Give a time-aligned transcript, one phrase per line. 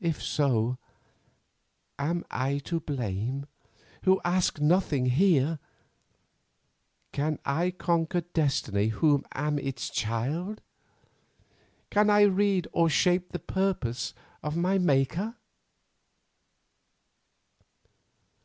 [0.00, 0.78] If so,
[1.98, 3.46] am I to blame,
[4.04, 5.58] who ask nothing here?
[7.10, 10.60] Can I conquer destiny who am its child?
[11.90, 15.34] Can I read or shape the purpose of my Maker?